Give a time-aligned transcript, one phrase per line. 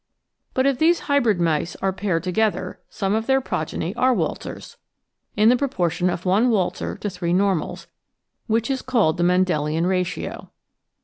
[0.55, 4.77] But if these hybrid mice are paired together, some of their progeny are waltzers—
[5.37, 7.85] ^in the proportion of one waltzer to three normals,
[8.47, 10.49] which is called the Mendelian ratio.